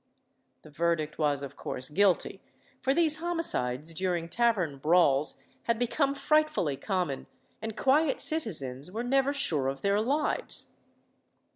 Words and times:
The 0.63 0.71
verdict 0.71 1.19
was 1.19 1.43
of 1.43 1.55
course 1.55 1.87
"Guilty," 1.87 2.41
for 2.81 2.91
these 2.91 3.17
homicides 3.17 3.93
during 3.93 4.29
tavern 4.29 4.79
brawls 4.79 5.39
had 5.65 5.77
become 5.77 6.15
frightfully 6.15 6.75
common, 6.75 7.27
and 7.61 7.77
quiet 7.77 8.19
citizens 8.19 8.89
were 8.89 9.03
never 9.03 9.31
sure 9.31 9.67
of 9.67 9.81
their 9.81 10.01
lives. 10.01 10.71